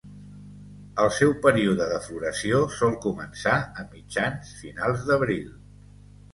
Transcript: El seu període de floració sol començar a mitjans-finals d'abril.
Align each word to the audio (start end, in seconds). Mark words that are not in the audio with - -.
El 1.03 1.11
seu 1.17 1.33
període 1.43 1.87
de 1.91 1.99
floració 2.07 2.63
sol 2.79 2.97
començar 3.05 3.55
a 3.61 3.87
mitjans-finals 3.95 5.09
d'abril. 5.13 5.49